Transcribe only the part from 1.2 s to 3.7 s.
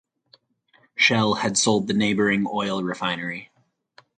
had sold the neighbouring oil refinery.